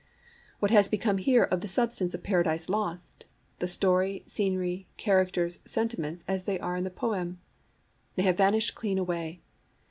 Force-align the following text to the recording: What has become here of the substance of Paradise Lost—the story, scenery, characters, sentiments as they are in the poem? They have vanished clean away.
What 0.57 0.71
has 0.71 0.87
become 0.89 1.19
here 1.19 1.43
of 1.43 1.61
the 1.61 1.67
substance 1.67 2.15
of 2.15 2.23
Paradise 2.23 2.69
Lost—the 2.69 3.67
story, 3.67 4.23
scenery, 4.25 4.87
characters, 4.97 5.59
sentiments 5.63 6.25
as 6.27 6.45
they 6.45 6.59
are 6.59 6.75
in 6.75 6.83
the 6.85 6.89
poem? 6.89 7.39
They 8.15 8.23
have 8.23 8.37
vanished 8.37 8.73
clean 8.73 8.97
away. 8.97 9.41